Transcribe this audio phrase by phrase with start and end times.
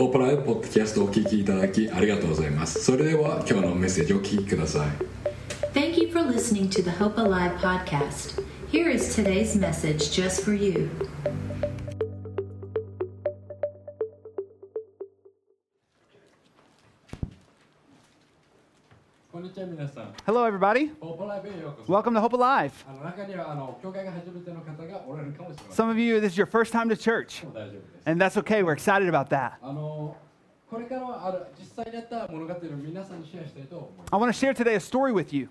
[0.00, 4.88] ポープライブポッドキャストをお聞きいただきありがとうございますそれでは今日のメッセージをお聞きください
[5.74, 8.42] Thank you for listening to the Hope Alive podcast.
[8.72, 10.88] Here is today's message just for you.
[20.26, 20.90] Hello, everybody.
[21.88, 22.84] Welcome to Hope Alive.
[25.70, 27.70] Some of you, this is your first time to church, oh,
[28.06, 28.62] and that's okay.
[28.62, 29.58] We're excited about that.
[34.12, 35.48] I want to share today a story with you.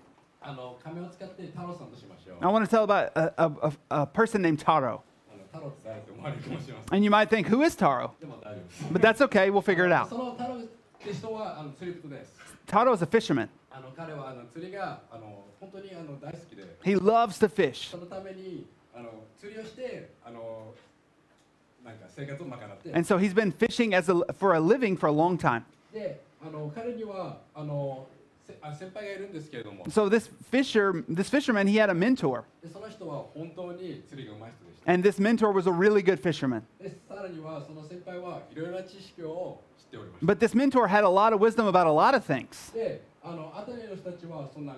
[2.40, 5.02] I want to tell about a, a, a person named Taro.
[6.92, 8.14] And you might think, who is Taro?
[8.90, 10.08] But that's okay, we'll figure it out.
[12.66, 13.48] Taro is a fisherman.
[16.84, 17.90] He loves to fish.
[22.94, 25.64] And so he's been fishing as a, for a living for a long time.
[29.90, 32.44] So this fisher, this fisherman, he had a mentor.
[34.86, 36.62] And this mentor was a really good fisherman.
[40.22, 42.72] But this mentor had a lot of wisdom about a lot of things.
[43.19, 44.75] であの辺りの人たちはそんな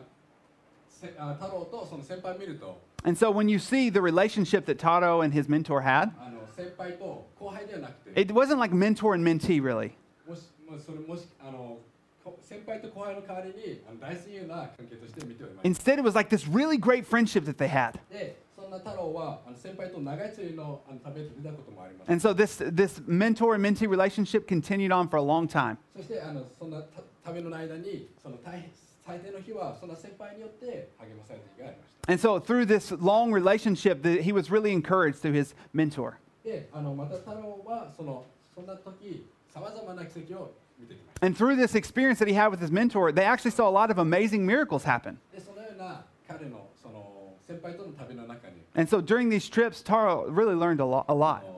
[0.90, 8.20] せあ太郎とその先輩を見ると And so when you see the relationship that Taro and his mentor had, あの先輩と後輩ではなくて
[8.20, 9.92] it wasn't like mentor and mentee, really.
[10.28, 11.78] もしもしそれもしあの
[12.24, 15.92] こ先輩と後輩の代わりにあの大親友な関係として見ておりました。
[15.92, 17.94] Instead, it was like this really great friendship that they had.
[18.10, 22.12] でそんな太郎はあの先輩と長い釣りのあの旅を出たこともあります。
[22.12, 25.78] And so this, this mentor and mentee relationship continued on for a long time.
[25.96, 28.64] そしてあのそんなた 旅の間にその大
[29.06, 32.12] 最低の日はそんな先輩によって励まされた日がありました。
[32.12, 36.16] And so through this long relationship, that he was really encouraged through his mentor.
[36.44, 41.26] で、あのまた太郎はそのそんな時さまざまな奇跡を見てきました。
[41.26, 43.92] And through this experience that he had with his mentor, they actually saw a lot
[43.92, 45.18] of amazing miracles happen.
[45.34, 51.06] で、そのような彼のその先輩との旅の中に、 And so during these trips, Taro really learned a lot.
[51.08, 51.58] A あ lot.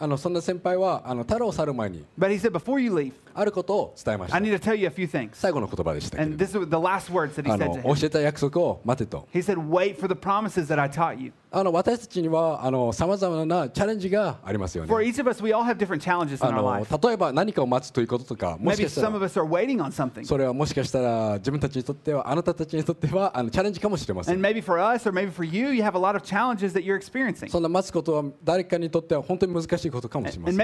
[0.00, 4.90] あのそんな先輩はあの太郎を去る前に But he said, Before you leave, あることを伝えまし I た need to tell you a
[4.90, 5.30] few things.
[5.32, 7.88] 最後の言葉でしたけれ And ど this is the last words that he あ said の to 教
[7.94, 8.06] him.
[8.06, 11.32] えた約束を待てと He said, Wait for the promises that I taught you.
[11.50, 12.60] あの私たちには
[12.92, 16.98] さまざまなチャレンジがありますよ For ね each of us, we all have different challenges あ in our の life.
[17.08, 20.24] 例えば何かを待つということとかもし Maybe かした some ら of us are waiting on something.
[20.26, 26.22] それはもしかしたら自分たちにとってはあなたたちにとってはあのチャレンジかもしれませ And ん maybe for us, or maybe for you, you have a lot of
[26.22, 27.48] challenges that you're experiencing.
[27.50, 30.56] そんな待つことは誰かにとっては本当に難しいことかもしれません。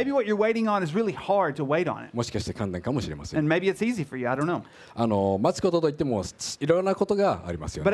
[2.13, 3.41] もしかして簡単かもしれません。
[4.95, 6.23] あの待つことといっても
[6.61, 7.91] いろんなことがありますよ、ね。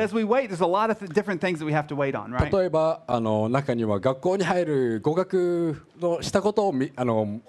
[2.51, 7.41] 例えばあの、中には学校に入る語学のしたことをあの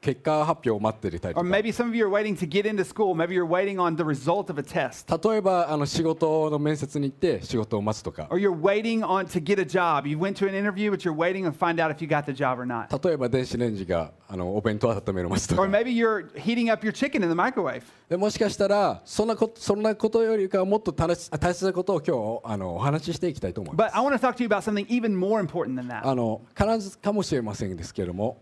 [0.00, 1.40] 結果発表を待っているタイプ。
[5.22, 8.26] 例えばあの仕事の面接に行って仕事を待つとか。
[12.90, 15.68] 例えば電子レンジがあのお弁当を温めるを待つとか。
[18.16, 23.96] もしかしたらそんなことそんなことよりかはもっと大切,大切なことを今日あのお話ししていきたいと思います。
[26.02, 28.38] あの必ずかもしれませんですけれども。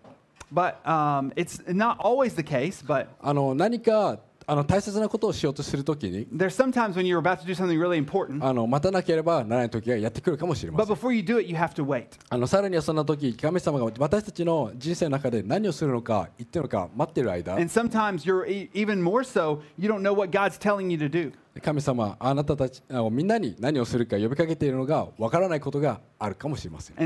[0.53, 7.45] But um, it's not always the case, but あの何かあの大切なことをしようとするときに there's sometimes when you're about to
[7.45, 12.07] do something really important, あの待たなければならない時がやってくるかもしれま but せん before you do it, you have to wait.
[12.29, 20.97] あのさらにはそんな時神様が私たちの人生の中で何をするのか言ってるのか待っている間 And sometimes you're e- even more so, you don't know what God's telling you
[20.97, 21.31] to do.
[21.62, 26.96] 神様あなたたちをみんなに何をするか呼びかけているのがわからないことがあるかもしれません。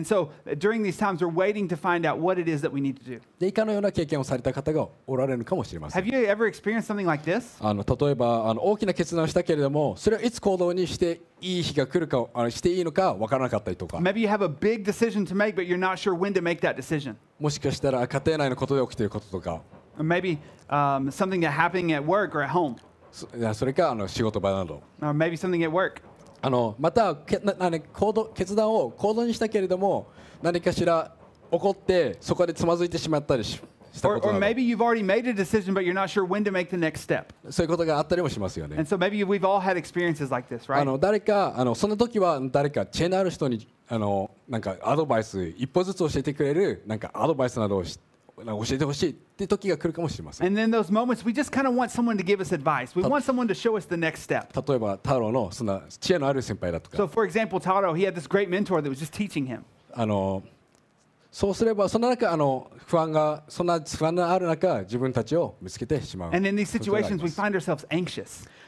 [3.38, 6.02] で、いかのような経験をされた方がおられるかもしれません。
[7.60, 14.00] あの例えばあの、大きな決断をしたけれども、それをいつ行動にしていい日が来るか、あのしていいのかわからなかったりとか。
[17.38, 19.62] もしかしたら家庭内のことで起きていることとか。
[23.12, 23.28] そ,
[23.66, 24.82] れかあの仕事場など。
[25.00, 27.14] Or maybe なに、行動また
[28.34, 30.08] 決断を行動にしたけれども
[30.42, 31.12] 何かしら
[31.52, 33.60] 起こってそこでつまずいてしまったりし
[34.00, 34.40] たことがある。
[37.50, 38.76] そういうことがあったりもしますよね。
[38.78, 38.96] So
[40.80, 48.11] あの誰かあのその時は誰か知恵のある人にあのなんかアドバイス一歩ずつ教えてくれるなんかアドバイスなどをして。
[48.36, 50.46] 教えてほしいって時が来るかもしれません。
[54.54, 56.96] 例えば、太郎のそん知恵のある先輩だとか。
[59.92, 60.42] あの
[61.30, 66.30] そうすれば、その中あの不安が、そんな不安がある中、自分たちを見つけてしまう。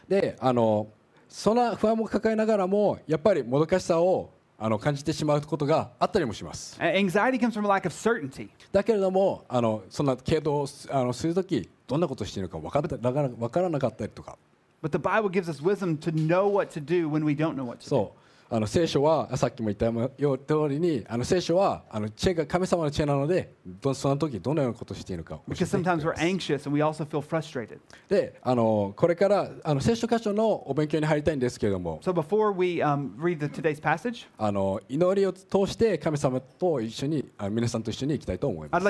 [0.08, 0.88] で、あの
[1.28, 4.33] そんな不安を抱えながらも、やっぱりもどかしさを。
[4.58, 8.48] あの感じてしまうことがあったりもします Anxiety comes from a lack of certainty.
[8.72, 14.38] だけれどもあのそんな行動をすあのするときどんなことをしているのか分かった分から分からなかったりとか
[14.82, 17.64] But the Bible gives us wisdom to know what to do when we don't know
[17.64, 17.88] what to do.
[17.88, 18.23] そう
[18.54, 22.08] あの聖書はさっきも言ったようにあの聖書はあの
[22.46, 23.52] 神様の知恵なので
[23.94, 25.42] その時どのようなことをしているかを
[28.08, 28.38] で。
[28.40, 32.54] あのこれからあの聖書箇所のお勉強に入りたいんですけれども、so before
[34.38, 38.80] あの祈りを通して神様と一緒に皆さんと一緒に行きたいと思います。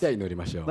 [0.00, 0.64] では祈りましょう。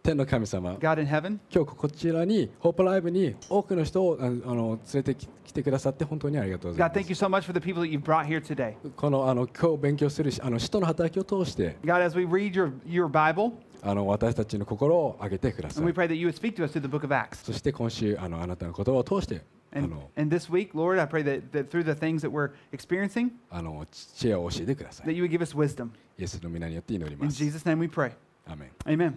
[0.00, 7.82] 天の神様 God in heaven, 今日こちらにホープライブに多くの人をあの連れてき来てくださって本当にありがとうござい God, ま thank す you so much for the people
[7.82, 8.74] that you've brought here today.
[8.96, 13.52] このあの今日勉強するあの使徒の働きを通して God, as we read your, your Bible,
[13.82, 17.12] あの私たちの心を上げてくださ and we い pray that you would speak to us through the book of
[17.12, 17.44] Acts.
[17.44, 19.42] そして今週あのあなたの言葉を通して
[19.74, 22.50] あ And, の and this week, Lord, I pray that, that through the things that we're
[22.72, 25.90] experiencing, あの知恵を教えてくださ that い you would give us wisdom.
[26.18, 28.12] イエスの皆によって祈りま In す Jesus' name we pray.
[28.46, 29.14] アーメン Amen.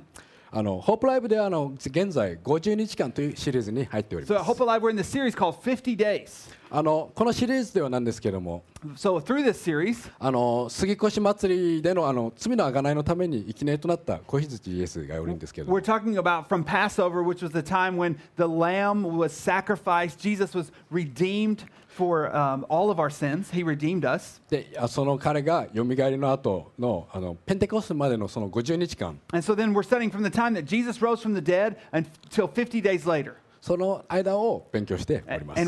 [0.52, 5.56] あの Hope Live ではあの現在50日間というシリーズに入っており So ま at す Hope Live we're in the series called
[5.62, 6.50] 50 Days.
[6.78, 8.66] あのこのシリーズではなんですけども
[8.98, 18.18] So through this series, あの杉越祭りでのあの罪の贖いのために生贄となった子羊イエスがおるんですけど we're talking about from Passover, which was the time when
[18.36, 20.20] the lamb was sacrificed.
[20.20, 23.52] Jesus was redeemed for um, all of our sins.
[23.52, 24.42] He redeemed us.
[24.50, 31.78] であその彼がよみがえりの後のあのペンテコステまでのその50日間 And so then we're studying from the time that Jesus rose from the dead
[31.94, 33.38] until 50 days later.
[33.66, 35.66] その間を勉強しております。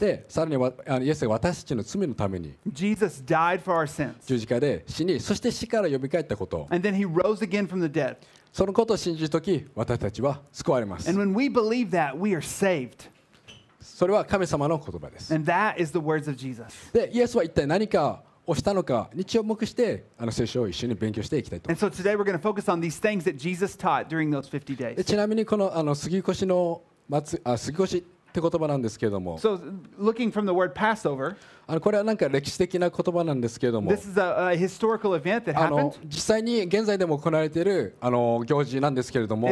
[0.00, 0.50] で、さら
[0.98, 6.66] にイエスが私たちの罪のために十字架で死に、そして死から呼び返ったこと。
[6.70, 8.16] And then he rose again from the dead.
[8.52, 11.08] そのことを信じるとき、私たちは救われます。
[11.08, 13.08] And when we believe that, we are saved.
[13.80, 15.32] それは神様の言葉です。
[15.32, 16.92] And that is the words of Jesus.
[16.92, 21.70] で、イエスは一体何かをしたのか、に注目して、あの聖書を一緒に勉強していきたいと。
[25.04, 26.80] ちなみに、この,あの杉越の
[27.58, 28.00] 杉越っ
[28.32, 29.38] て言葉なんですけれども、
[31.66, 33.94] あのこれはなんか歴史的な言葉なんですけれども、あ
[35.70, 39.48] の実際に現在でも行われているあの行事なんですけれども、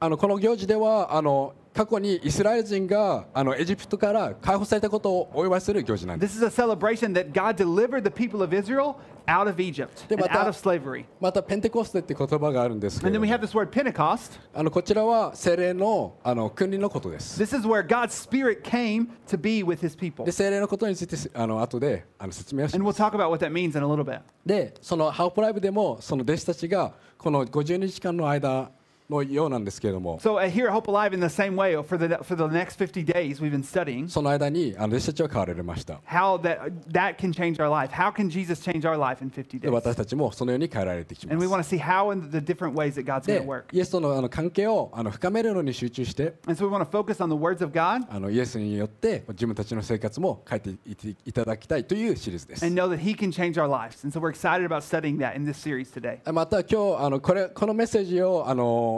[0.00, 8.96] あのこの行事ではあの、過去にイスラエル人があのエジプトから解放されたことをお祝いする行事なんです This is a celebration that God delivered the people of Israel
[9.28, 11.04] out of Egypt and out of slavery.
[11.20, 14.40] またペンテコステって言葉があるんですけ And れ then ど we も have this word Pentecost.
[14.52, 20.24] あのこちらは精霊のあの君臨のことです This is where God's Spirit came to be with his people.
[20.24, 24.20] で精霊のことについてあの後であの説明をし And ま we'll す talk about what that means in a little bit.
[24.44, 28.72] でそのハープライブでもその弟子たちがこの50日間の間
[29.10, 32.76] のようなんですけれども So uh, here at Hope Alive, in the same way, for the, for the next
[32.76, 37.90] 50 days we've been studying, その間にあの弟子たちは変わられました how that, that can change our life.
[37.92, 39.72] How can Jesus change our life in 50で days?
[39.72, 43.38] 私たちもそのように変えられてきま And we す want to see how and the different ways that God's going
[43.38, 43.64] で to work.
[43.72, 52.88] イエスとのあの関係をあの深めるのに集中して And so we want to focus on the words of God あのイエスによって自分たちの生活も変えていっていただきたいというシリーズです and know
[52.88, 54.04] that He can change our lives.
[54.04, 56.18] And so we're excited about studying that in this series today.
[56.30, 58.97] また今日あのこれこのメッセージをあの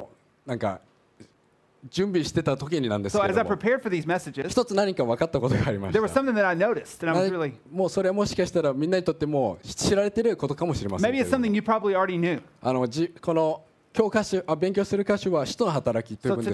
[0.50, 0.80] なんか
[1.88, 3.22] 準備してた時になんですけど
[4.50, 6.00] 一つ何か分かったことがありました。
[7.70, 11.12] もうそれはもしかしたらみんなにとっても知られてることかもしれません。
[12.60, 16.50] あのじこの教科書あ勉強する歌詞は使徒の働きというんです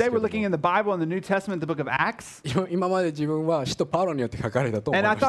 [2.70, 5.20] 今まで自分は使徒パウロによって書かれたと思いまし。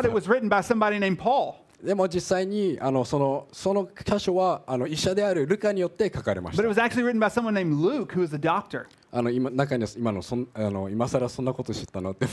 [1.84, 6.64] でも実際にあのそ,のその箇所はあの医者であるルカによって書かれました。
[9.14, 12.26] 今中に今,のそあの今更そんなこと知ったのって。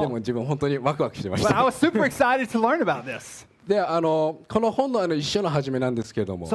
[0.00, 1.48] でも自分本当にワクワクしてました。
[3.66, 6.46] であのこの本の,あの一章の始めなんですけれども、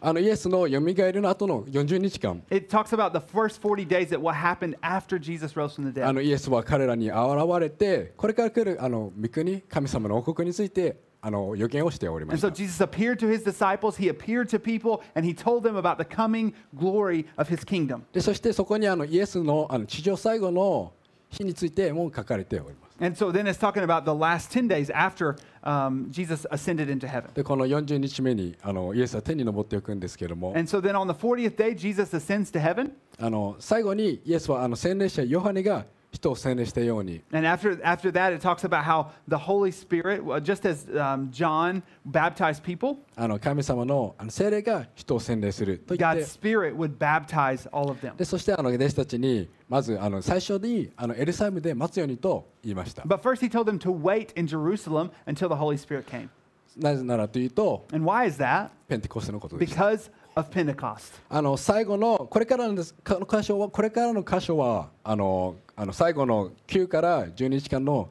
[0.00, 2.42] あのイエスの蘇るの後の40日間、
[6.22, 7.18] イエスは彼らに現
[7.60, 11.04] れて、これから来るあの御国、神様の王国について。
[11.18, 12.52] あの予言をしておりますた
[18.20, 20.92] そしてそこにあのイエスの,あの地上最後の
[21.30, 22.85] 日についても書かれております。
[22.99, 27.31] And so then it's talking about the last 10 days after um, Jesus ascended into heaven.
[27.33, 32.91] でこの40日目にあのイエスは天に昇っていくんですけれども And so then on the 40th day, Jesus ascends to heaven.
[33.19, 35.85] あの最後にイエスはあの洗礼者ヨハネが
[36.16, 37.20] 人を洗礼したように。
[48.16, 53.02] で、そしてあの弟子たちに、まずあの最初にあのエルサイムで待つようにと言いました。
[56.76, 57.86] なぜならというと、
[58.88, 59.56] ペンテコステのこと。
[60.36, 61.18] Of Pentecost.
[61.30, 68.10] あの最後のこれからのですかの箇所はこれからの箇所はあのあの最後の9から12日間の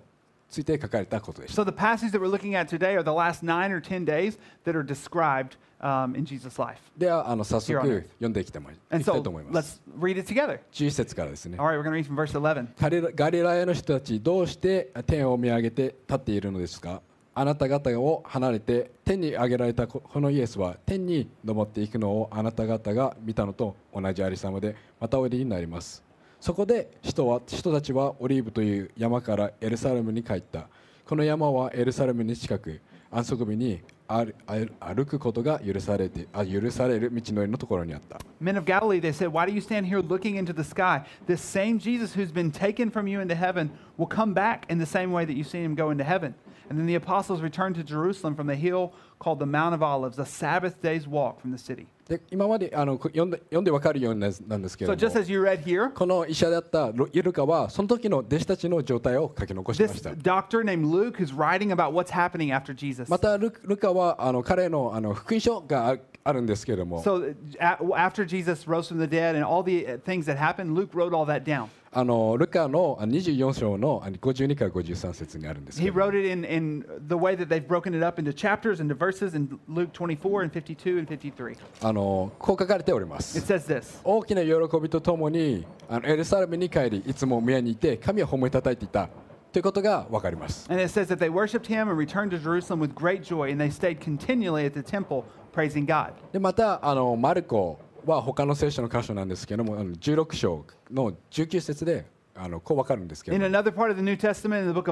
[0.50, 4.06] ついて書かれたことでした So the passage that we're looking at today are the last nine or 10
[4.06, 6.80] days that are described um, in Jesus' life.
[6.98, 10.60] ではあの早速.読んでいきたい so いと思います let's read it together.
[10.74, 12.70] 11節からですね All right, we're going to read from verse 11.
[12.80, 17.04] ガリラガリラヤの人たちどうして天を見上げて立っているのですか
[17.38, 26.02] あなた方を離れて天に上げられたこのイエスは天に昇っていくのをあなた方が見たのと同じありさまでまたおいでになります
[26.40, 30.70] そこで人は人たちはオリーブという山からエルサレムに帰った
[31.06, 32.80] この山はエルサレムに近く
[33.12, 41.06] 安息日に歩歩歩くことが許されてあ許される道のりのところにあった Men of Galilee, they said, Why do you stand here looking into the sky?
[41.28, 44.86] This same Jesus who's been taken from you into heaven will come back in the
[44.86, 46.36] same way that you've seen him go into heaven.
[46.71, 50.19] And then the apostles returned to Jerusalem from the hill called the Mount of Olives,
[50.21, 51.89] a Sabbath day's walk from the city.
[52.09, 61.17] で今まであのこ読んで読んで分かるようにななんですけれ So ど just も as you read here, この医者であったロイルカはその時の弟子たちの状態を書き残してま this した doctor named Luke
[61.19, 63.11] who's writing about what's happening after Jesus.
[63.11, 70.37] またルルカはあの彼のあの福音書がああるんですけれども So a- after Jesus rose from the dead and all the uh, things that
[70.37, 71.69] happened, Luke wrote all that down.
[71.98, 78.34] あのルカのあ24章のあの52から53節にあるんですけ He れども wrote it in, in the way that they've broken it up into
[78.34, 81.56] chapters, into verses in Luke 24 and 52 and 53.
[81.82, 89.08] あのこう書かれておりま It す says this 大きな喜びとともにあのエルサレムに帰りいつも宮にいて神を褒めたたいていた
[89.54, 93.58] ということが分かります And it says that they worshiped him and returned to Jerusalem with great joy, and
[93.58, 95.24] they stayed continually at the temple
[95.54, 96.12] praising God.
[96.34, 102.16] でまたあのマルコは他の聖書の箇所なんですけれども、16章の19節で。
[102.38, 103.48] あのこうわかるんですけど、ね、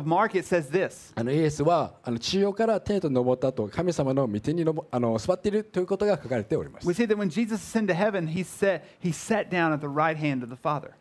[0.05, 0.41] Mark,
[1.25, 1.62] のイエス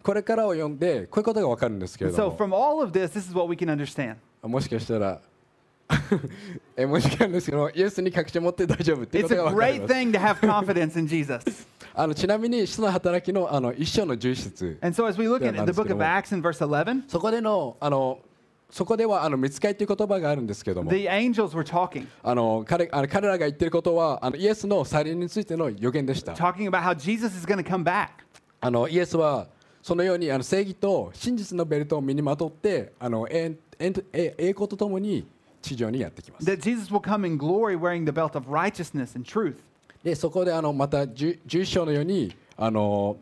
[0.03, 0.23] これ。
[0.25, 2.17] からを読んで、こういうことがわかるんですけども。
[2.17, 2.37] So、
[2.91, 3.33] this, this
[4.43, 5.21] もしかしたら、
[6.89, 9.95] もしかし、イエスに確信を持って大丈夫ということがわかります。
[11.95, 14.51] あのちなみに、使徒の働きの,あの一章の重視
[17.09, 18.19] そこでのあの
[18.71, 22.07] そこではあの見つかりという言葉があるんですけども the angels were talking.
[22.23, 26.35] あの彼,あの彼らが言っていることはあのイエスの再臨についての予言でした。
[26.35, 26.55] あ
[28.71, 29.49] のイエスは
[29.83, 35.27] そのようにあの正義と真実のベルトを身にまとってあの栄,栄,栄光とともに
[35.61, 36.47] 地上にやってきます。
[36.47, 38.07] That Jesus will come in glory wearing.
[40.03, 43.17] でそこであのまた10 11章のようにあの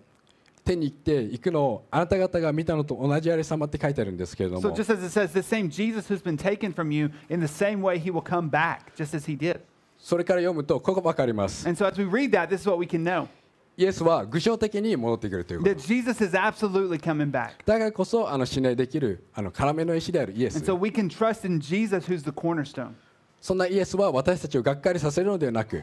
[0.64, 7.10] 天に行って行くのをあなた方が見たのと同じありさまって書いてあるんですけれど So も just as it says, the same Jesus who's been taken from you,
[7.28, 9.60] in the same way he will come back, just as he did.
[9.98, 13.26] それから読むとここ分かります And so as we read that, this is what we can know.
[13.76, 17.52] イエスは具象的に戻ってくるということ That Jesus is absolutely coming back.
[17.64, 22.92] だからこそあの信頼できるあの要の石であるイエス And so we can trust in Jesus who's the cornerstone.
[23.40, 25.82] そんなイエスは私たちをがっかりさせるのではなく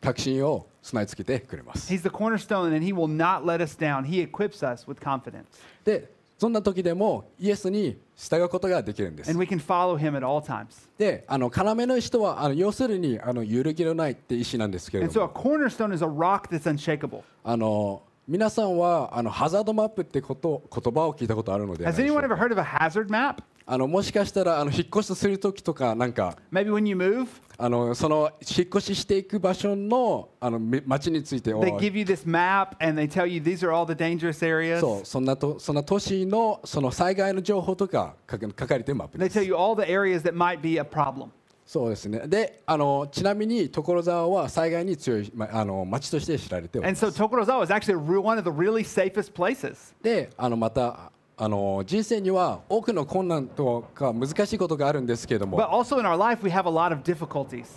[0.00, 4.04] 確信を備え付けてくれます He's the cornerstone and he will not let us down.
[4.04, 5.44] He equips us with confidence.
[5.84, 10.86] でそんな時でもイエスに従うことができるんです And we can follow him at all times.
[10.98, 17.22] であの要の石とはあの要するにあの揺るぎのないって石なんですけれ And ど so a も cornerstone is a rock that's unshakable.
[17.42, 23.36] あの皆さんはあのハザードマップってこと言葉を聞いたことあるのでは Has anyone か ever heard of a hazard map?
[23.68, 27.26] あのもしかしたらあの引っ越しする時とかなんか Maybe when you move,
[27.58, 34.40] あのその引っ越ししていく場所のあのみ町についてを they give you this map and they tell you these are all the dangerous
[34.40, 34.78] areas.
[34.78, 41.30] そうそんなとそんな都市のその災害の情報とか書か書かれてるマップ They です tell you all the areas that might be a problem.
[41.66, 49.92] そうですねであのちなみに所沢は災害に強い、まあの町として知られており And ま so す Tokorozawa is actually real, one of the really safest places.
[50.00, 55.58] であのまたあの人生には多くの困難とか難しいことがあるんですけれども、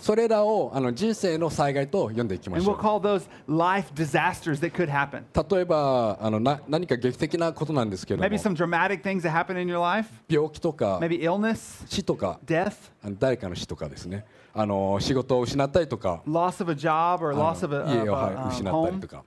[0.00, 2.76] それらをあの人生の災害と呼んでいきましょう。
[5.50, 8.22] 例えばあのな、何か劇的なことなんですけども、
[10.26, 10.98] 病気とか、
[11.86, 12.72] 死とか、death,
[13.18, 14.24] 誰かの死とかですね。
[14.54, 16.22] あの仕事を失ったりとか、
[17.86, 19.22] 家を失ったりとか。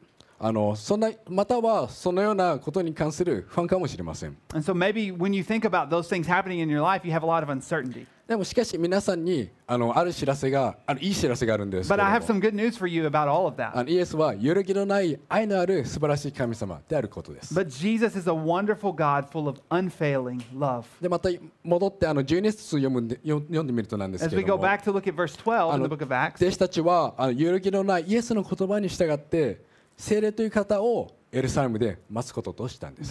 [0.46, 7.14] あのそんなまたはそのようなことに関する不安かもしれません And so maybe when you think about those things happening in your life, you
[7.14, 8.06] have a lot of uncertainty.
[8.28, 13.84] でもしかし皆さんにあのある知らせがあのいい知らせがあるんですけ But I も have some good news for you about all of あ that.
[13.84, 20.84] のイエスは揺るぎのない愛のある素晴らしい神様であることです But Jesus is a wonderful God full of unfailing love.
[21.02, 21.30] でまた
[21.64, 26.04] 戻ってあの12節読むんで読読んでみるとなんです As け we れど go も back to look at verse 12 in the book
[26.04, 33.10] of Acts, 弟子たちはあの揺るぎのないイエスの言葉に従って聖霊という方をエルサレムで待つこととしたんです。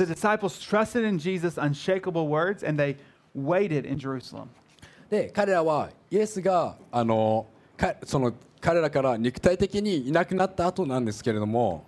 [5.11, 7.47] で、彼らはイエスがあの
[7.77, 11.85] かその彼らから肉体的にいなくなった後なんですけれども、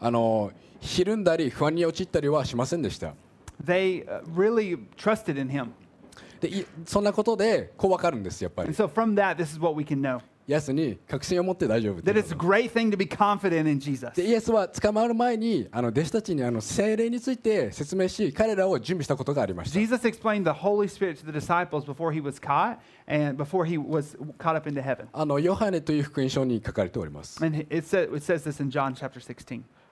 [0.00, 0.50] あの
[0.80, 3.14] ひるんだり不安に陥ったりはしませんでした。
[6.40, 8.70] They そんなことでこうわかるんです、やっぱり。
[10.46, 12.02] イエスに確信を持って大丈夫っ。
[14.24, 19.74] イエスは捕まる前にあの弟子たちにあの聖霊について説明し、彼らを準備したことがありました。
[25.12, 27.40] あのヨハネという福音書に書かれております。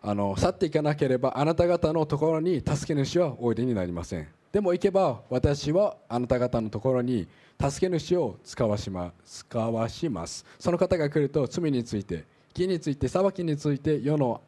[0.02, 4.39] あの去っていかなければあなた方のところに助け主はおいでになりません。
[4.52, 7.28] でも行けば私はあなた方のところに
[7.60, 12.24] 助け主を使わし,、ま、使わしますその方が来ると罪について
[12.56, 14.40] 義について裁きについて世の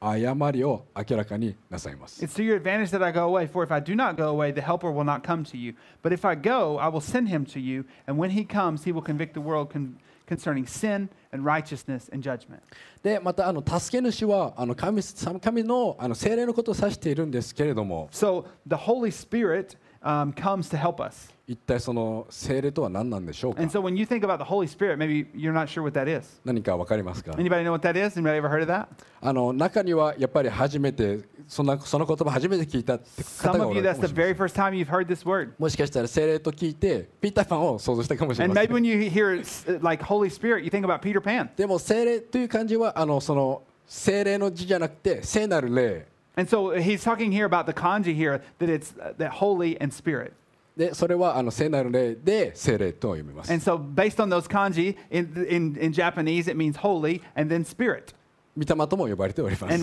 [0.00, 4.28] 誤りを明らかになさいます It's to your advantage that I go away, for if I do not go
[4.28, 5.74] away, the Helper will not come to you.
[6.02, 8.92] But if I go, I will send him to you, and when he comes, he
[8.92, 9.96] will convict the world con-
[10.26, 12.62] concerning sin and righteousness and judgment.
[13.02, 21.32] でまたあの助け主はあの神神のあの精霊のことを指しているんですけれども So the Holy Spirit um, comes to help us.
[21.46, 25.92] 一体その精霊とは何なんでしょうか And so when you think about the Holy Spirit, maybe you're not sure what
[25.98, 26.40] that is.
[26.44, 28.18] 何か分かりますか Anybody know what that is?
[28.18, 28.86] Anybody ever heard of that?
[29.20, 34.70] あの中にはやっぱり初めてそんなその言葉初めて聞いたって方 Some がお of ら you, れる that's かも the しれませ very ん first time
[34.72, 35.50] you've heard this word.
[35.58, 41.00] もしかしたら精霊と聞いてピーターパンを想像したかもしれ And ませ maybe ん when you hear uh, like Holy Spirit, you think about
[41.02, 41.50] Peter Pan.
[41.56, 49.79] でも精霊という漢字はあのその精霊の字じゃなくて聖なる霊 And so he's talking here about the kanji here, that it's uh, that holy
[49.81, 50.33] and spirit.
[50.77, 57.51] でそれはあの聖なる霊で聖霊と読みます And so based on those kanji, in, in, in Japanese, it means holy and
[57.51, 58.13] then spirit.
[58.56, 59.74] 御霊とも呼ばれております。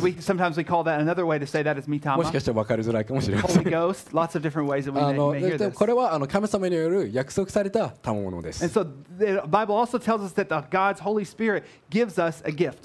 [2.18, 3.64] もしかしたら分かりづらいかもしれません。
[5.14, 5.34] の
[5.72, 8.64] これはあの神様による約束された賜物です。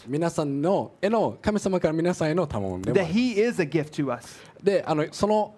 [0.09, 4.56] 皆さんの絵の神様から皆さんへの賜物でもあります。
[4.63, 5.55] であのその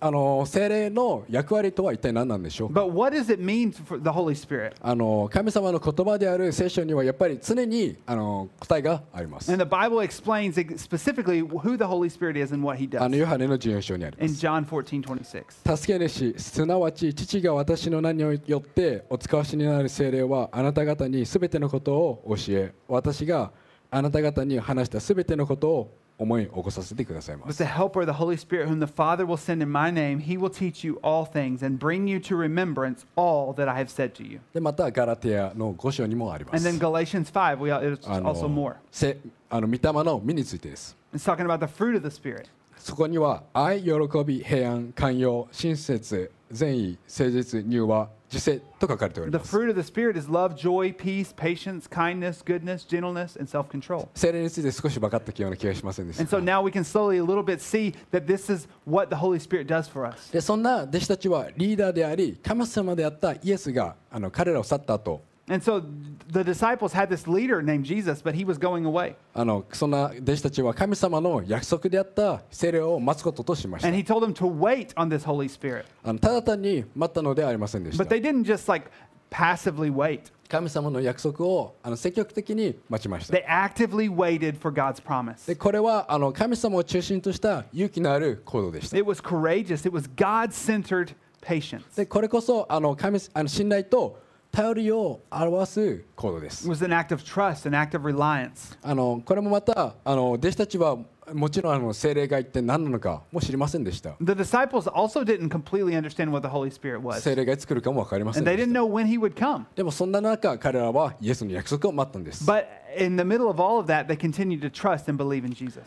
[0.00, 4.72] あの精霊の役割とは一体何なんでしょうか？But what does it mean for the Holy Spirit?
[4.80, 12.86] あの神様の言葉である聖書にはやっぱり常にあの答えがあります And the Bible explains ex- specifically who the Holy Spirit is and what He
[12.98, 15.76] あ does のヨハネの14章にありま in す John 14 26.
[15.76, 23.52] 助け主すなわち父が私の名によってお使わしになる精霊はあなた方にすべてのことを教え私が
[23.90, 30.20] あなた方に話したすべてのことを思い起こさせてくださいま But す the Helper, the Holy Spirit, whom the Father will send in my name,
[30.20, 33.88] he will teach you all things and bring you to remembrance all that I have
[33.88, 34.40] said to you.
[34.52, 38.74] でまたガラテヤの5章にもありま And す then Galatians 5, we, it's あ also の more.
[38.92, 39.16] せ
[39.48, 42.46] あの御霊の実についてです It's talking about the fruit of the Spirit.
[42.76, 43.90] そこには愛、喜
[44.24, 49.56] び、平安、寛容、親切、善意、誠実、柔和、自制と書かれており The ます。
[49.56, 54.08] fruit of the Spirit is love, joy, peace, patience, kindness, goodness, gentleness, and self control.
[54.14, 56.40] 精霊について少し分かったような気がしませんでし And た so。
[56.42, 59.88] now we can slowly a little bit see that this is what the Holy Spirit does
[59.90, 60.32] for us.
[60.32, 65.83] でそんな弟子たちはリーダーであり神様であったイエスがあの彼らを去った後 And so
[66.31, 69.15] the disciples had this leader named Jesus, but he was going away.
[69.35, 75.85] あのそんな弟子たちは神様の約束であった聖霊を待つこととしまし And た he told them to wait on this Holy Spirit.
[76.03, 78.89] あのただ単に待ったのではありませんでした But they didn't just like
[79.29, 80.31] passively wait.
[80.47, 85.45] 神様の約束をあの積極的に待ちました They actively waited for God's promise.
[85.47, 89.87] でこれはあの神様を中心とした勇気のある行動でした It was courageous.
[89.87, 91.83] It was God centered patience.
[91.95, 98.76] でこれこそあの神あの信頼と 頼りを表す行動です was an act of trust, an act of reliance.
[98.82, 100.96] あのこれもまたあの弟子たちは
[101.32, 108.66] もちろんあの精霊が一体何なのかも知りませんでした The disciples also didn't completely understand what the Holy Spirit was, 精霊がいつ来るかも分かりません and they でし
[108.68, 109.64] didn't た know when He would come.
[109.76, 112.64] でもそんな中彼らはイエスの約束を待ったんです But
[112.98, 115.80] in the middle of all of that, they continued to trust and believe in Jesus.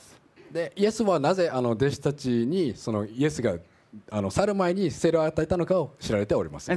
[0.54, 3.58] でイエスはなぜあの弟子たちにそのイエスが
[4.10, 6.72] あの去る前に聖霊を与えたのかを知られておりませ。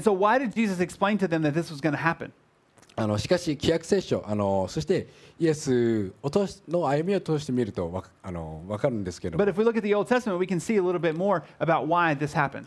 [2.99, 9.45] あのしかし、旧約聖書あの、そしてイエスを通しの歩みを通してみるとわあの分かるんですけども。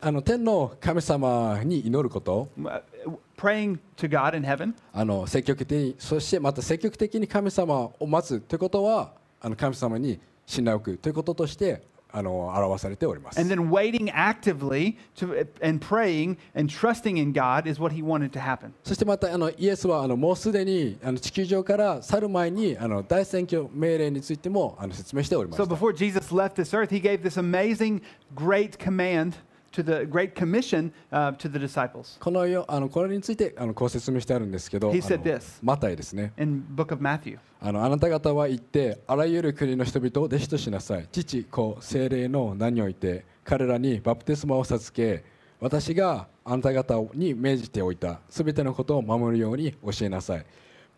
[0.01, 2.47] あの天の神様に祈ること。
[4.93, 11.81] あの積極的に、そしてまた積極的に神様を待つということは、あの神様に信頼を置くということとして。
[12.11, 18.31] あの表されております and then waiting actively to, and praying and trusting in God is what he wanted
[18.31, 18.71] to happen.
[18.83, 28.01] そしてまたあのイエスはあのもうすでにあの地球上から去る前にあの大選挙命令についてもあの説明しておりま So した before Jesus left this earth, he gave this amazing,
[28.35, 29.33] great command
[29.81, 35.59] to the great commission uh, to the disciples このよあのこれについてあのこう説明してあるんですけど He あ said の this.
[35.61, 37.37] マタイですね in book of Matthew.
[37.61, 45.23] あのあなた方は行ってあらゆる国の人々を弟子としなさい父子精霊の名において彼らにバプテスマを授け
[45.59, 50.45] 私があなた方に命じておいたすべてのことを守るように教えなさい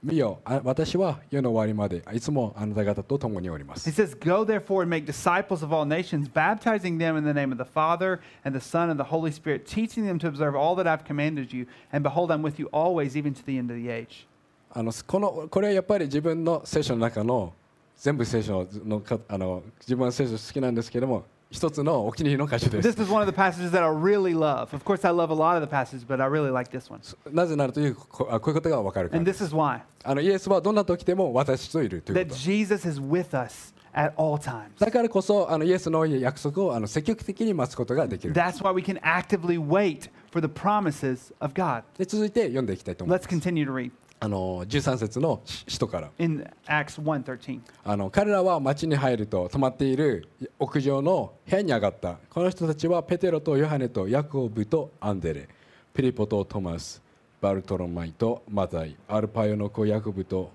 [0.03, 7.23] 見よあ私は世の終わりまでいつもあなた方と共におりま He す says, Go therefore and make disciples of all nations, baptizing them in
[7.23, 10.27] the name of the Father and the Son and the Holy Spirit, teaching them to
[10.27, 11.67] observe all that I've commanded you.
[11.93, 14.25] And behold, I'm with you always, even to the end of the age.
[14.73, 17.53] あのこのこれはやっぱり自分の聖書の中の
[17.97, 24.73] 全部聖書のかあの自分は聖書好きなんですけども一つのお気に入りの箇所です This is one of the passages that I really love.
[24.73, 27.01] Of course, I love a lot of the passages, but I really like this one.
[27.31, 34.69] なぜならというこういうことが分かるから And this is why あのイエスはどんな時でも私といるという that こと Jesus is with us at all times.
[34.79, 41.83] だからこそあのイエスの約束をあの積極的に待つことができる That's why we can actively wait for the promises of God.
[41.97, 43.91] で続いて読んでいきたいと思いま Let's す continue to read
[44.23, 46.11] あの13節の使徒から。
[46.19, 47.59] In Acts 1:13.
[47.83, 50.27] あの彼らは町に入ると泊まっている
[50.59, 52.17] 屋上の部屋に上がった。
[52.29, 55.49] この人たちはペテロとヨハネとヤコブとアンデレ。
[55.91, 57.01] ピリポとトマス
[57.41, 60.51] バルトロマイとマタイアルパヨの子ヤコブと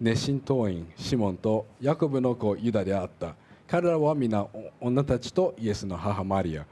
[0.00, 3.34] 熱心党員シモンとヤコブの子ユダであった。
[3.68, 6.64] 彼らは皆お女たちとイエスの母マリア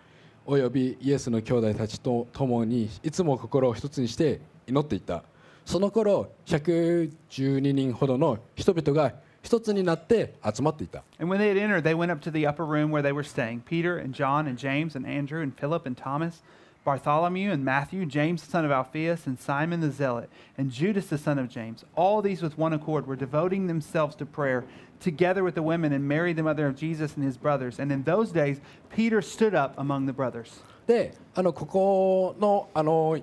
[0.47, 5.23] およびイエスの兄弟たちと共にいつも心を一つにして祈っていた
[5.69, 13.23] その頃112人ほどの人々が一つになって集まっていた And when they had entered, they went up to the upper room where they were
[13.23, 16.43] staying Peter and John and James and Andrew and Philip and Thomas,
[16.87, 21.19] Bartholomew and Matthew, James the son of Alphaeus and Simon the Zealot, and Judas the
[21.19, 21.85] son of James.
[21.95, 24.65] All these with one accord were devoting themselves to prayer
[25.01, 27.79] together with the women and Mary, the mother of Jesus, and his brothers.
[27.79, 30.63] And in those days, Peter stood up among the brothers.
[30.87, 33.19] であのここのあの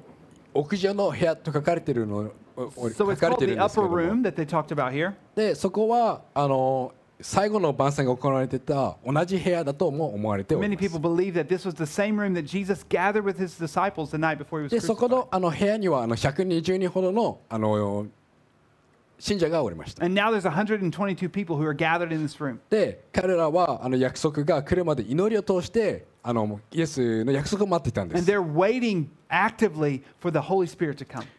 [0.55, 2.29] 屋上の部屋と書かれているのん
[3.11, 3.19] です
[5.35, 10.69] け、そこはあの最後の晩餐が行われていた同じ部屋だとも思われておます。
[14.75, 18.07] でそこの,あの部屋にはあの120人ほどの,あの
[19.17, 20.05] 信者がおりました。
[22.69, 28.25] で、彼らはあの約束が来るまで祈りを通して、あのイエスの約束を待っていたんです。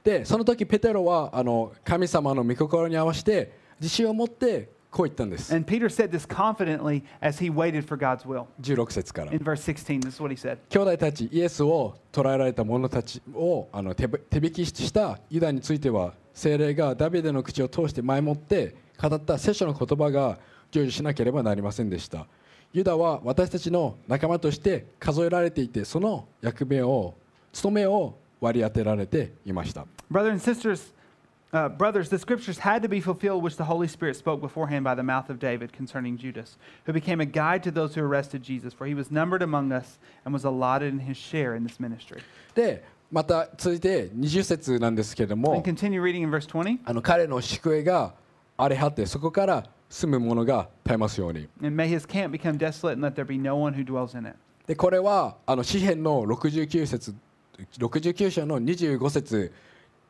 [0.05, 5.53] で、その時、ペテロはあの神様の御心に合わせて、自信を持って、こう言ったんです。
[8.63, 9.33] 16節から。
[10.71, 20.39] 兄弟たち、イエスを捕らえられた者たちをあの手,引したユダについては、精霊がダビデの口を通して前もって語った聖書の言葉が
[20.71, 22.27] 成就しなければなりませんでした
[22.75, 27.15] ユダは私たちの仲間として数えられていてその役目を
[27.53, 30.93] 務めを割り当てられていました Brothers and sisters,
[31.53, 34.95] uh, brothers, the scriptures had to be fulfilled which the Holy Spirit spoke beforehand by
[34.95, 38.75] the mouth of David concerning Judas, who became a guide to those who arrested Jesus,
[38.75, 42.21] for he was numbered among us and was allotted in his share in this ministry.
[42.55, 45.63] でまた続いて20節なんですけれども、
[46.85, 48.15] あの彼の宿営が
[48.57, 51.49] あれはって、そこから住む者が絶えますように。
[54.67, 57.15] でこれはあの詩篇の69節
[57.79, 59.53] 69章の25節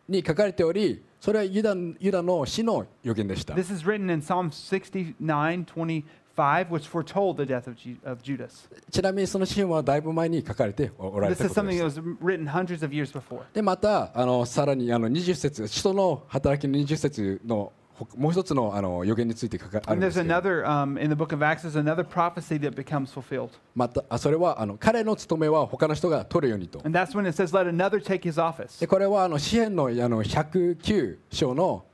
[0.08, 3.54] に書かれており、それはユダ,ユダの死の予言でした。
[6.36, 8.68] 5, which foretold the death of, Ju- of Judas.
[8.90, 13.42] ちなみにその詩篇はだいぶ前に書かれておおられ This た is ことで something す that was written hundreds of years before.
[13.54, 22.58] でまたあのさらにあの20節使徒の働きの20節のほもう一つのあの予言について書かあるん And で there's すけど another, um, in the book of Acts, there's another prophecy
[22.58, 23.48] that becomes fulfilled.
[23.74, 28.78] またあそれはあの彼の務めは他の人が取るようにと And that's when it says, let another take his office.
[28.78, 31.84] でこれはあの詩篇のあの109章の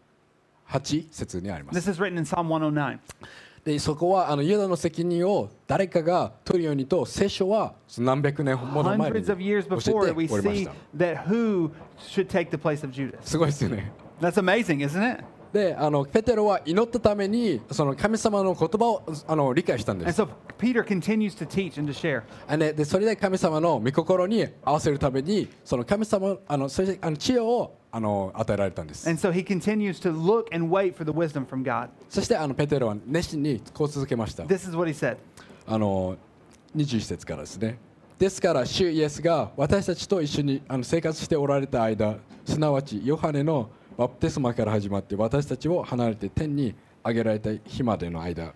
[0.68, 2.98] 8節にありま This す is written in Psalm 109.
[3.64, 8.90] でそこはあのユダの責任を誰かが取るようにと聖書は何百年もの
[13.22, 13.92] すごいですよね。
[14.20, 15.24] That's amazing, isn't it?
[15.52, 22.22] であのペテロは祈ったためにその神様の言葉をあの理解したんで And す so Peter continues to teach and to share.
[22.48, 31.90] あねでそれで神様の御心に合わせるためにその神様あのそれであの知恵をあの与えられたんです And so he continues to look and wait for the wisdom from God.
[32.08, 35.18] そしてあのペテロは熱心にこう続けました This is what he said.
[35.66, 36.16] あの
[36.74, 37.78] 21節からですね
[38.18, 43.68] ですから主イエスが私たちと一緒にあの生活しておられた間すなわちヨハネの
[44.02, 48.52] バプテスマから始まって私たちを離れて天に上げられた日までの間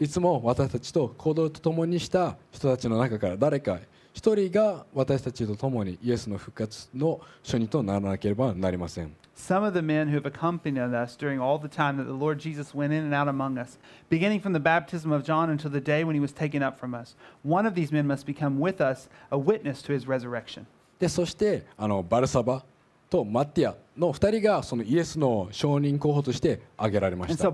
[0.00, 3.78] いつも私たちと行動と共にした人たちの中から誰か
[4.12, 12.40] 一人が私たちと共にイエスの復活の初にとならなければなりません Some of the men who have accompanied us during all the time that the Lord
[12.40, 13.78] Jesus went in and out among us,
[14.10, 16.92] beginning from the baptism of John until the day when he was taken up from
[16.92, 20.66] us, one of these men must become with us a witness to his resurrection.
[20.98, 22.64] でそしてあのバルサバ
[23.10, 27.44] とマティアの2人がそのイエスの証人候補として挙げられました。
[27.48, 27.52] So、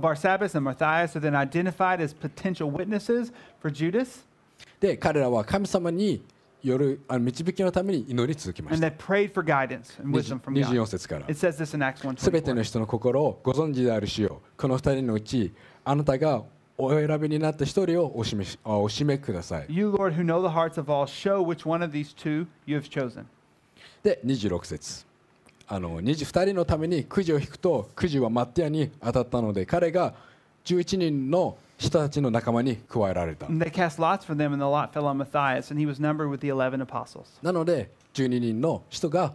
[4.80, 6.22] で、彼らは神様に
[6.62, 8.86] よるあの導きのために祈り続けました。
[10.72, 11.26] 24節から。
[12.24, 14.60] すべての人の心をご存知であるしよう。
[14.60, 15.52] この2人のうち、
[15.84, 16.42] あなたが
[16.76, 19.66] お選びになった1人をお示,しお示しください。
[19.68, 19.90] You,
[24.48, 25.13] 六、節。
[25.66, 30.14] あの二次二人のためにくじを引くとくじはマティアに当たったので彼が
[30.64, 33.46] 11人の人たちの仲間に加えられた。
[37.42, 39.34] なので12人の人が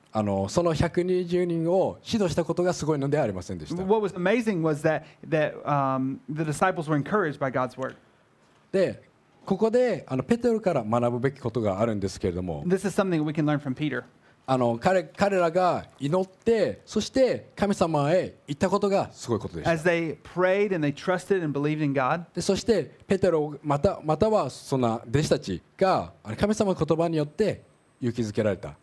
[0.13, 3.81] あのその120人を指導したことがすごいのでありませんでした。
[8.71, 9.01] で、
[9.45, 12.63] ここであのペテロから学ぶべきことがあるんですけれども。
[14.47, 19.69] あの彼,彼らが祈って、そして神様へ行ったことがすごいことです。
[22.41, 27.63] そして、ペテロまた、またはそんな弟子たちが神様の言葉によって
[28.01, 28.75] 勇気づけられた。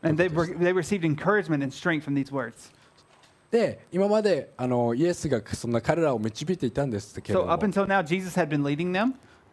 [3.51, 8.03] で、今まであのイエスがそんな彼らを導いていたんですけれども、so, now,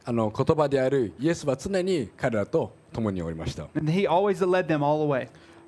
[0.07, 3.67] あの言葉であるイエスは常に彼らと共におりました。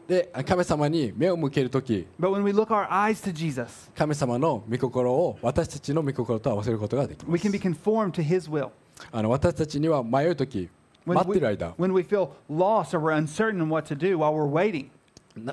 [0.08, 2.06] で、神様に目を向けるとき、
[3.96, 7.48] 神様の御心を私たちの御心と合わせることができます。
[9.12, 10.70] あの私たちには迷うとき、
[11.15, 11.74] 待ってる間。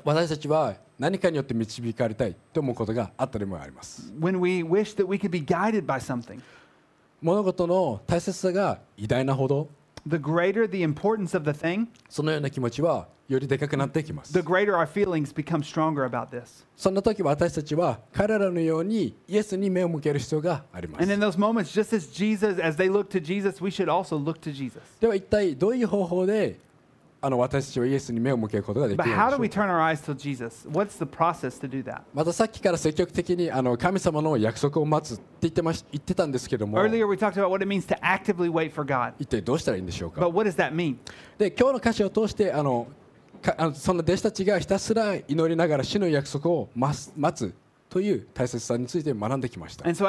[0.03, 4.11] 私たちは何かによって導かれたいと思うことがあったりもあります。
[7.21, 9.69] 物事の大切さが偉大なほど
[10.08, 16.28] the greater the importance of the thing, そのような気持ちはよりでかくなっていきます the greater our feelings become stronger about
[16.30, 16.64] this.
[16.76, 23.70] そんな時私たちは彼らのようにイエスに目を向ける必要がありま And す in those moments, just as Jesus, as they look to Jesus, we
[23.70, 24.80] should also look to Jesus.
[25.00, 26.58] では一体どういう方法で
[27.25, 29.09] あの私たちはイエスに目を向けることができるで。
[32.13, 36.77] またさっきから積極的にあの神様の約束を待つって言って,ました言ってたんですけども、
[39.17, 40.21] 一体どうしたらいいんでしょうか。
[41.39, 42.85] で今日の歌詞を通してあの
[43.41, 47.53] かあの、その弟子たちがひたすら祈りながら死の約束を待,す待つ。
[47.87, 49.85] という大切さについて学んできました。
[49.85, 50.05] So、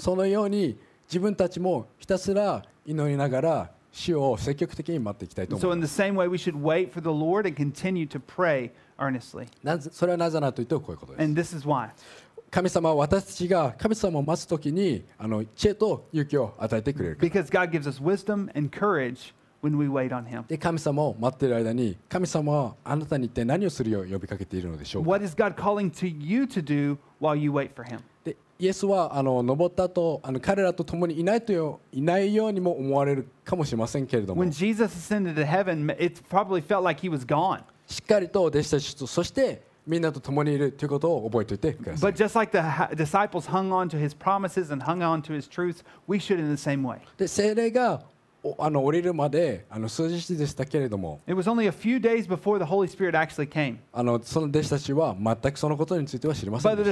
[0.00, 6.00] そのように自分たちもひたすら祈りながら死を積極的に待っていきたいと思います。
[6.00, 6.08] So、
[6.62, 6.90] way,
[9.92, 11.24] それはなぜなと言うとこういうことです。
[11.24, 11.90] And this is why.
[12.50, 17.18] 神様は私たちが神様を待つときにあの知恵と勇気を与えてくれる。
[17.18, 20.46] Because God gives us wisdom and courage when we wait on Him.
[20.46, 28.00] で、神様を待っている間に神様はあなたに一体何をするよう呼びかけているのでしょうか？What is God calling to you to do while you wait for Him?
[28.58, 37.60] でイエスはあの登ったとあの彼らと共にいないとよいないようにも思われるかもしれませんけれども When Jesus ascended to heaven, it probably felt like He was gone.
[37.86, 45.32] しっかりと弟子たちとそしてみんなと共にいるということを覚えておいてください But just like the disciples hung on to His promises and hung on to
[45.32, 46.98] His truths, we should in the same way.
[47.16, 48.15] で精霊がお
[48.58, 51.20] あの降りるまであの数日でしたけれども、
[53.92, 56.82] あのその弟子たちは全くそのことについては知りませんで。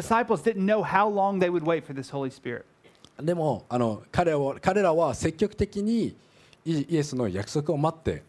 [3.35, 6.17] もあの彼,彼らは積極的に
[6.67, 8.23] イエスの約束を待って、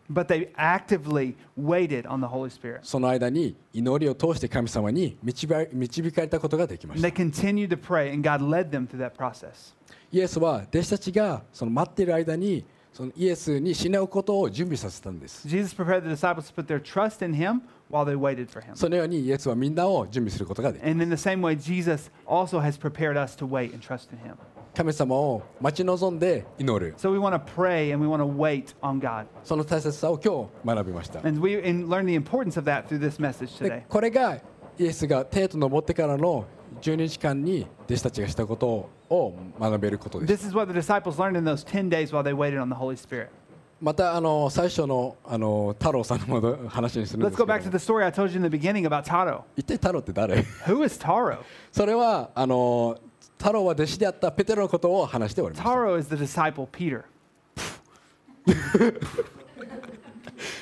[2.84, 5.48] その間に祈りを通して神様に導
[6.12, 7.08] かれたことができました。
[10.12, 15.46] イエスは弟子たちがその待っている間に、そのイエスに死ねうことを準備させたんです。
[17.92, 18.74] While they waited for him.
[18.74, 21.28] そのよにイエスはみんなを準備することができます。
[21.28, 21.50] Way,
[24.74, 26.96] 神様を待ち望んで祈る。
[26.96, 27.10] So、
[29.44, 31.20] その大切さを今日学びました。
[31.22, 31.58] We,
[33.90, 34.36] これが
[34.78, 36.46] イエスが帝都登ってからの
[36.82, 38.95] 12日間に弟子たちがしたことを。
[39.10, 40.52] を学べることです。
[43.82, 47.54] またあの最初の,あの太郎さんの話にするんですけど。
[49.58, 52.98] 一体太郎って誰？Who それはあの
[53.38, 55.68] 太郎は弟子であったペテロのことを話しております。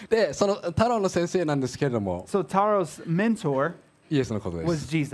[0.10, 3.04] でその太郎の先生なんですけれども、so、Taro's
[4.10, 4.66] イエスのことで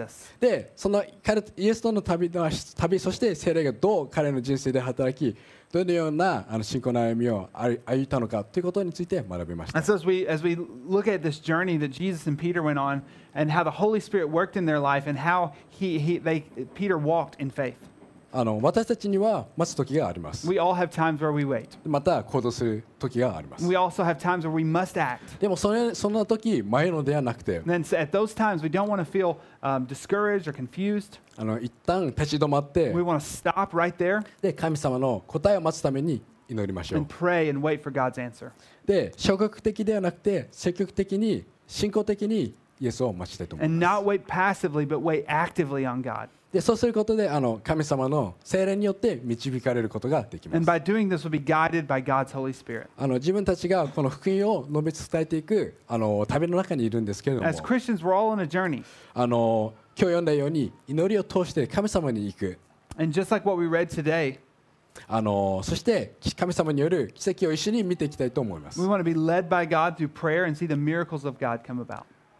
[0.10, 5.38] す.でその彼イエスとの旅の旅そして聖霊がどう彼の人生で働き
[5.71, 12.80] どのようなあの信仰の歩みを歩歩いたのかということについて学びました And so as we as we look at this journey that Jesus and Peter went
[12.80, 13.04] on
[13.36, 16.41] and how the Holy Spirit worked in their life and how he, he they
[16.73, 17.78] Peter walked in faith.
[18.32, 20.48] あの私たちには待つ時があります。
[21.84, 23.68] また行動する時があります。
[25.39, 27.62] でもそ,れそん時、前のではなくて、
[31.60, 32.92] 一旦立ち止まって、
[34.42, 37.06] で神様の答えを待つために祈りましょう。
[38.86, 43.80] で、消極的ではなくて、積極的に、信仰的にイエスを待ちたいと思います。
[46.52, 50.58] でそうすることであの神様の精霊によって導かれることができます。
[52.98, 57.48] あの自分たちがこの福音を述べ伝えていくあの旅の中にいるんですけれども、
[59.14, 62.58] あの今日読んだように祈りを通して神様に行く。
[65.08, 68.80] あのそして神様による奇跡を一緒に見ていきたいと思います。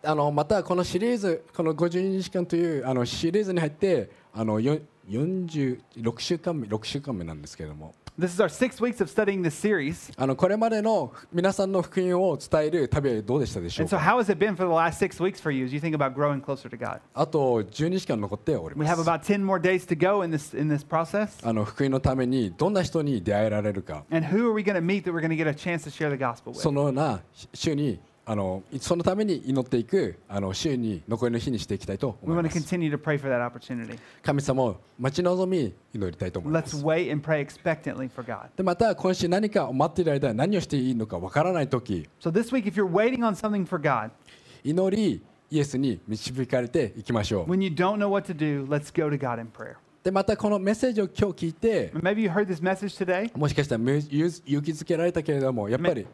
[0.01, 10.12] あのまたこのシリーズこの52時間というあのシリーズに入ってあのよ46週間目6週間目なんですけれども This is our six weeks of studying this series.
[10.17, 15.63] あのこれまでの皆さんの福音を伝える旅はどうでしたでしょう And so, か how has it been for the last six weeks for you
[15.63, 16.99] as you think about growing closer to God?
[17.13, 20.85] あと12時間残っており We ま have す about 10 more days to go in this, in this
[20.85, 21.47] process.
[21.47, 25.83] あの福音のためにどんな人に出会えられるか And who are we going to meet that we're going to get a chance
[25.85, 26.55] to share the gospel with?
[26.55, 27.21] そのような
[27.53, 28.01] 週に
[28.32, 32.63] あのそのために祈っていくあの週に残りの日にしていきたいと思います.
[34.22, 38.50] 神様を待ち望み祈りたいと思いま Let's す wait and pray expectantly for God.
[38.56, 44.12] でまた今週何かを待っている間何をしていいのかわからない時 So, this week, if you're waiting on something for God,
[44.63, 49.78] 祈りイエスに導かれていきましょう when you don't know what to do, let's go to God in prayer.
[50.04, 54.00] でまたこのメッセージを今日聞いて Maybe you heard this message today, もしかしたら勇
[54.62, 56.06] 気づけられたけれどもやっぱり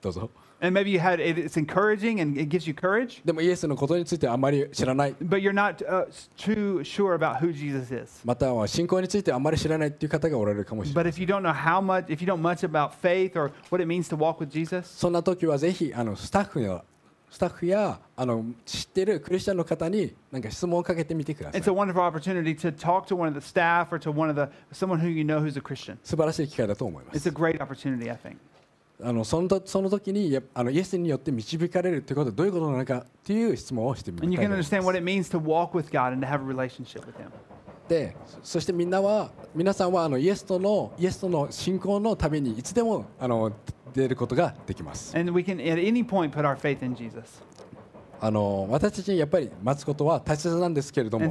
[0.00, 0.30] どうぞ
[0.63, 5.51] and maybe you had it, it's encouraging and it gives you courage, でもイエスのことについてあまり知らない but you're
[5.53, 8.21] not uh, s- too sure about who Jesus is.
[8.23, 13.51] または信仰についてあまり知らないっていう方がおられるかもしれない But if you don't know how much, if you don't much about faith or
[13.69, 16.83] what it means to walk with Jesus, そんな時はぜひあのスタッフや
[17.31, 24.35] スタッフやあの知ってるクリスチャンの方になんか質問をかけてみてください it's a wonderful opportunity to talk to one of the staff or to one of
[24.35, 25.97] the someone who you know who's a Christian.
[26.03, 28.35] 素晴らしい機会だと思いま It's す a great opportunity, I think.
[29.02, 34.30] あのそ,のとその時にあのイエスによって導かれるということはどういうことなのかという質問をしてみましょ。
[37.88, 43.52] で、そしてみんなは、皆さんはあのイ,エスとのイエスとの信仰のためにいつでもあの
[43.94, 45.16] 出ることができます。
[48.18, 51.26] あの私たちにやっぱり待つことは大切なんですけれども、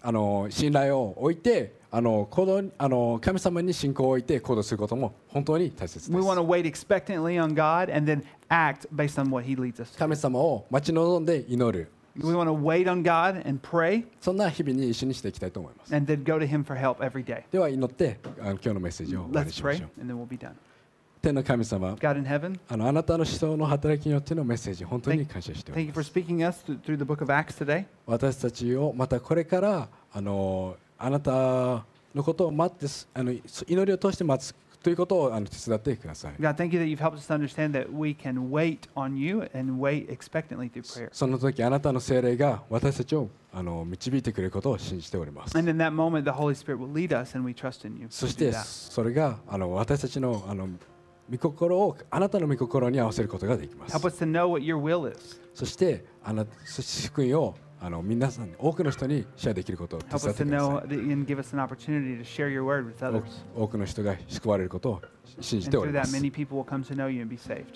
[0.00, 6.10] あの信頼を置いて、あの行動あの神様に信仰を置いて行動することも本当に大切です。
[9.98, 11.90] 神様を待ち望んで祈る。
[12.16, 13.60] We want to wait on God and
[14.20, 15.94] そんな日々に一緒にしていきたいと思います。
[15.94, 17.42] And then go to him for help every day.
[17.50, 19.88] では祈って今日のメッセージを終わりしましょう。
[20.00, 20.56] Let's pray, and
[21.22, 26.12] 天の神様、God in heaven, あ,のあなたの思想の働きによってのメッセージ、本当に感謝しております。
[28.06, 31.84] 私たちをまたこれからあのあなた
[32.14, 39.48] のことを待ってすあの祈りを通して待つということをあの手伝ってください God, thank you that you've helped us to understand that we can wait on you
[39.54, 41.08] and wait expectantly through prayer.
[41.12, 47.96] その時あなたの精霊が私たちをあの導いてくれることを信じております And in that moment, the Holy Spirit will lead us and we trust in
[47.98, 48.06] you.
[48.10, 50.68] そして.それがあの私たちのあの
[51.30, 55.40] 御心をあなたの御心に合わせることができます Help us to know what your will is.
[55.54, 60.88] そしてあなそして福音をあの皆さんに多くの人にシェアできることを手伝ってください
[63.18, 65.02] 多.く多くの人が救われることを
[65.40, 66.12] 信じております.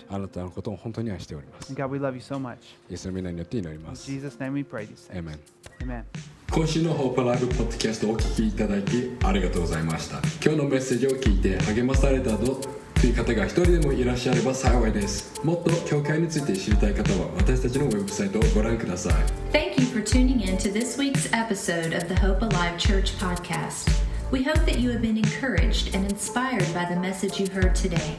[0.09, 2.57] あなたのことを本当に愛しております God, we love you so much.
[2.89, 5.23] イエスの皆によって祈ります Jesus' name we pray these things.
[5.23, 5.39] Amen
[5.81, 6.03] Amen.
[6.51, 12.61] 今週のホープライブポッドキャストをお聞きいただきありがとうございました今日のメッセージを聞いて励まされたと
[12.93, 23.92] という方が一人でもいらっしゃれば幸いですもっと教会について知りたい方は私たちのウェブサイトをご覧ください Thank you for tuning in to this week's episode of the Hope Alive Church podcast.
[24.30, 28.16] We hope that you have been encouraged and inspired by the message you heard today.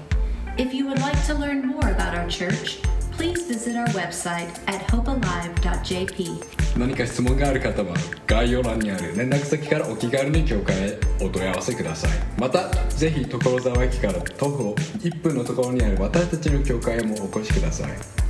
[0.58, 2.82] If you would like to learn more about our church,
[3.12, 6.44] please visit our website at hopealive.jp.
[6.78, 7.96] 何か質問がある方は
[8.28, 18.25] 概要欄にある連絡先からお気軽に教会へお問い合わせくださいまたぜひ所沢駅から徒歩1分のところにある私たちの教会へもお越しください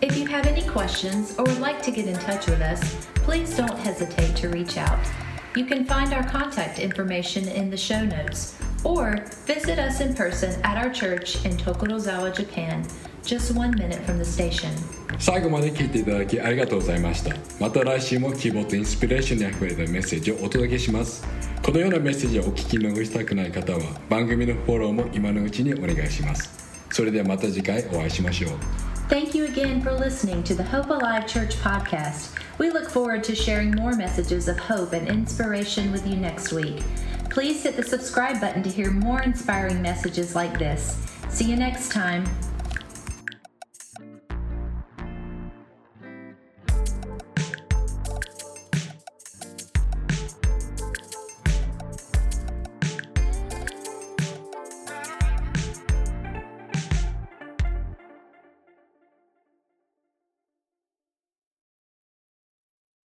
[0.00, 3.56] If you have any questions or would like to get in touch with us, please
[3.56, 4.98] don't hesitate to reach out.
[5.56, 8.54] You can find our contact information in the show notes
[8.84, 12.86] or visit us in person at our church in Tokorozawa, Japan,
[13.24, 14.70] just one minute from the station.
[15.18, 21.24] 最後まで聞いていただきありがとうございましたまた来週も希望とインスピレーションにあふれたメッセージをお届けします
[21.62, 23.78] このようなメッセージをお聞き逃したくない方は
[24.08, 26.50] 番組のフォローも今のうちにお願いします
[26.90, 32.37] それではまた次回お会いしましょう Thank you again for listening to the Hope Alive Church podcast.
[32.59, 36.83] We look forward to sharing more messages of hope and inspiration with you next week.
[37.31, 41.03] Please hit the subscribe button to hear more inspiring messages like this.
[41.27, 42.23] See you next time.